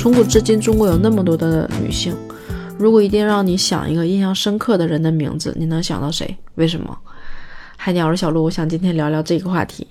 [0.00, 2.16] 从古至今，中国有那么多的女性，
[2.78, 6.34] 如果一定让你想一个印象深刻的人的名字，你能想到谁？
[6.54, 6.96] 为什么？
[7.76, 9.86] 嗨，你好，我是小鹿，我想今天聊聊这个话题。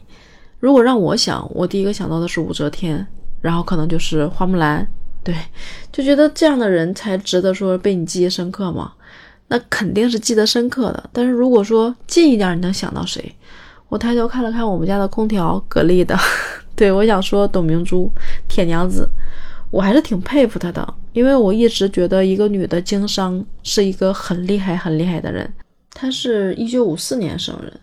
[0.59, 3.05] 如果让我想，我第一个想到的是武则天，
[3.39, 4.83] 然后可能就是花木兰。
[5.23, 5.35] 对，
[5.91, 8.91] 就觉得这样的人才值得说被你记忆深刻吗？
[9.49, 11.07] 那肯定是记得深刻的。
[11.13, 13.35] 但是如果说近一点，你能想到谁？
[13.89, 16.17] 我抬头看了看我们家的空调，格力的。
[16.75, 18.11] 对我想说董明珠，
[18.47, 19.07] 铁娘子，
[19.71, 25.51] 我还是挺佩服她的，因为我一直觉得一个女的经商是一个很厉害、很厉害的人。
[25.91, 27.79] 她是一九五四年生人，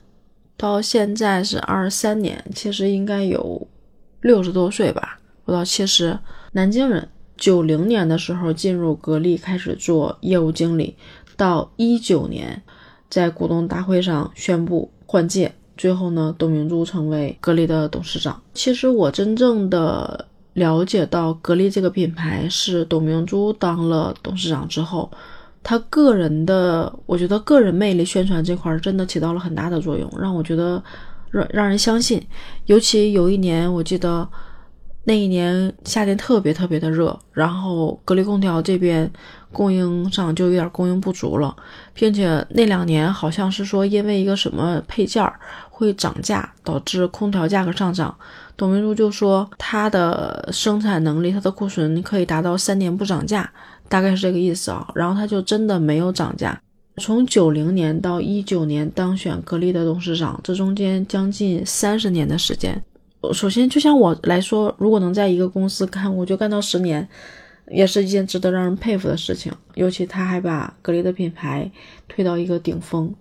[0.56, 3.66] 到现在是二十三年，其实应该有
[4.20, 6.18] 六十多岁吧，不到七十。
[6.52, 10.96] 南京人，九零年的时候进入格力开始做业务经理，
[11.36, 12.62] 到一九年
[13.10, 18.42] 在股东大会上宣布换届，最后呢，董明珠成为格力的董事长。
[18.54, 25.10] 其实我真正的了解到格力这个品牌是董明珠当了董事长之后。
[25.68, 30.80] 他个人的，我觉得个人魅力宣传这块真的起到了很大的作用，让我觉得
[31.28, 32.24] 让让人相信。
[32.66, 34.28] 尤其有一年，我记得
[35.08, 39.08] 那一年夏天特别特别的热，然后格力空调这边
[39.52, 41.54] 供应上就有点供应不足了，
[41.94, 45.24] 并且那两年好像是说因为一个什么配件
[45.70, 48.12] 会涨价，导致空调价格上涨。
[48.56, 53.48] 董明珠就说它的生产能力，它的库存可以达到三年不涨价。
[53.88, 56.60] 大概是这个意思啊，然后他就真的没有涨价。
[56.96, 62.82] 从九零年到一九年当选格力的董事长，这中间将近三十年的时间。
[63.32, 67.08] 首先，就像我来说，如果能在一个公司干，我就干到十年，
[67.70, 69.52] 也是一件值得让人佩服的事情。
[69.74, 71.70] 尤其他还把格力的品牌
[72.08, 73.14] 推到一个顶峰。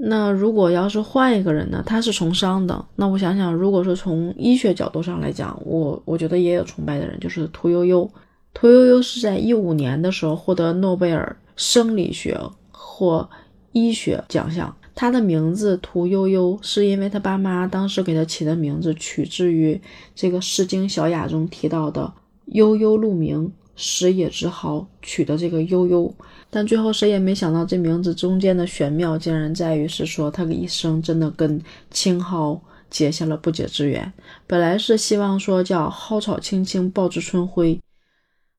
[0.00, 1.82] 那如果要是换一个人呢？
[1.84, 8.08] 他是从商的，那我想想，如果说从医学角度上来讲，我我觉得也有崇拜的人，就是屠呦呦。
[8.54, 12.38] 屠呦呦是在一五年的时候获得诺贝尔生理学
[12.70, 13.28] 或
[13.72, 14.74] 医学奖项。
[15.00, 19.80] 他的名字屠呦呦是因为他爸妈当时给他起的名字取自于
[20.12, 22.12] 这个《诗经·小雅》中提到的
[22.50, 26.12] “悠悠鹿鸣，食野之蒿”取的这个悠悠。
[26.50, 32.60] 但最后谁也没想到，这名字中间的玄妙竟然在于是说他的一生真的跟青蒿
[32.90, 34.12] 结下了不解之缘。
[34.48, 37.80] 本来是希望说叫“蒿草青青，报之春晖”。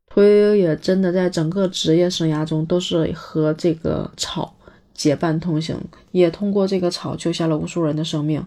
[0.08, 4.56] 屠呦呦也真的在整个职业生涯中都是和这个草
[5.00, 5.80] 结伴同行，
[6.12, 8.46] 也通过这个草救下了无数人的生命。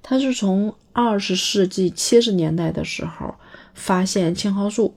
[0.00, 3.34] 他是从二十世纪七十年代的时候
[3.74, 4.94] 发现青蒿素，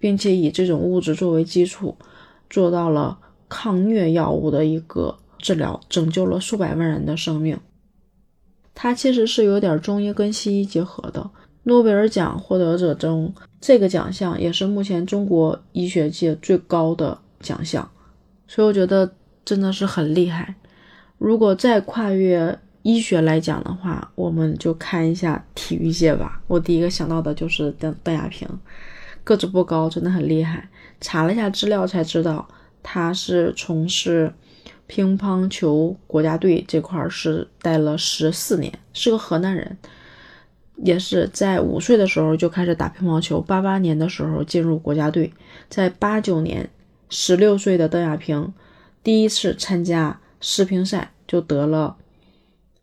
[0.00, 1.96] 并且以这种物质作为基础，
[2.50, 3.16] 做到了
[3.48, 7.56] 抗疟药物的一个治疗，拯救了数百万人的生命。
[8.74, 11.30] 他其实是有点中医跟西医结合的。
[11.62, 17.88] 诺贝尔奖获得者中，这个奖项也是目前中国医学界最高的奖项，
[18.48, 20.54] 所以我觉得真的是很厉害。
[21.18, 26.42] 如果再跨越医学来讲的话，我们就看一下体育界吧。
[26.46, 28.48] 我第一个想到的就是邓邓亚萍，
[29.22, 30.68] 个子不高，真的很厉害。
[31.00, 32.46] 查了一下资料才知道，
[32.82, 34.32] 他是从事
[34.86, 39.76] 乒乓球国家队这块是待了十四年，是个河南人。
[40.76, 45.32] 也是在五岁的时候就开始打乒乓球，八八年的时候进入国家队，
[45.68, 46.68] 在八九年，
[47.08, 48.52] 十六岁的邓亚萍
[49.04, 51.96] 第一次参加世乒赛就得了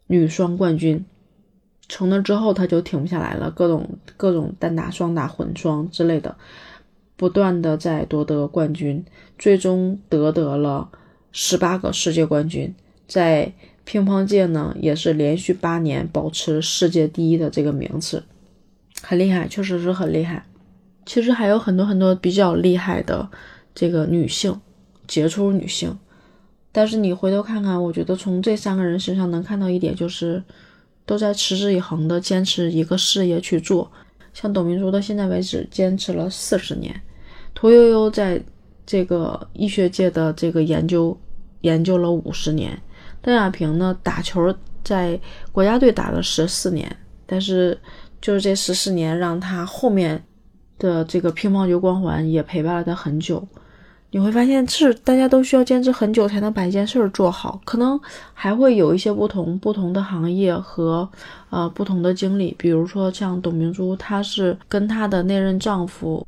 [0.07, 1.03] 女双冠军，
[1.89, 6.37] 从那之后他就停不下来了，各种各种单打、双打、混双之类的，
[7.17, 9.03] 不断的在夺得冠军，
[9.37, 10.89] 最终得得了
[11.33, 12.73] 十八个世界冠军，
[13.05, 13.51] 在。
[13.83, 18.23] 乒乓界呢，也是连续八年保持世界第一的这个名次，
[19.01, 20.45] 很厉害，确实是很厉害。
[21.03, 23.27] 其实还有很多很多比较厉害的
[23.73, 24.61] 这个女性，
[25.07, 25.97] 杰出女性。
[26.71, 30.41] 但是你回头看看，我觉得从这三个人身上能看到一点，就是
[31.05, 33.91] 都在持之以恒的坚持一个事业去做。
[34.33, 37.01] 像董明珠到现在为止坚持了四十年，
[37.53, 38.41] 屠呦呦在
[38.85, 41.17] 这个医学界的这个研究
[41.61, 42.81] 研究了五十年。
[43.21, 45.19] 邓亚萍呢，打球在
[45.51, 46.95] 国家队打了十四年，
[47.25, 47.77] 但是
[48.21, 50.23] 就是这十四年，让他后面
[50.79, 53.45] 的这个乒乓球光环也陪伴了他很久。
[54.13, 57.97] 你会发现，是大家都需要坚持很久才能把一件事儿做好，可能
[58.33, 61.09] 还会有一些不同不同的行业和
[61.49, 62.53] 呃不同的经历。
[62.59, 66.27] 比如说像董明珠，她是跟她的那任丈夫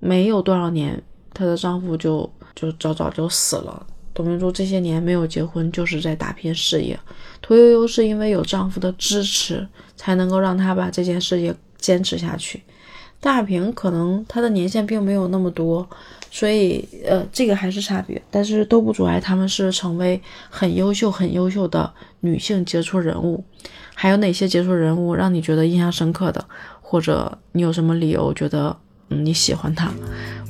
[0.00, 1.00] 没有多少年，
[1.32, 3.86] 她的丈夫就就早早就死了。
[4.12, 6.98] 董明珠这些年没有结婚，就是在打拼事业。
[7.40, 12.60] 屠呦呦是因为有丈夫的支持，才能够让她把这件事业坚持下去。
[13.20, 15.86] 大屏可能她的年限并没有那么多，
[16.30, 23.44] 所以呃，这个还是差别，但是都不阻碍他们是成为很优秀、很优秀的女性杰出人物。
[23.94, 26.42] 还有哪些杰出人物让你觉得印象深刻的，
[26.80, 28.74] 或者你有什么理由觉得
[29.10, 29.92] 嗯你喜欢他？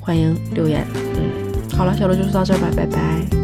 [0.01, 0.87] 欢迎留言。
[0.95, 3.40] 嗯，好了，小罗就是到这儿吧，拜拜。